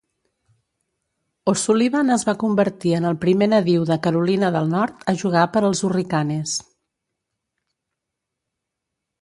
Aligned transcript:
O'Sullivan 1.51 2.09
es 2.15 2.23
va 2.29 2.35
convertir 2.45 2.93
en 3.01 3.05
el 3.09 3.19
primer 3.27 3.49
nadiu 3.53 3.85
de 3.91 3.99
Carolina 4.07 4.51
del 4.57 4.73
Nord 4.73 5.07
a 5.13 5.17
jugar 5.25 5.47
per 5.57 5.63
als 5.69 5.85
Hurricanes. 5.91 6.57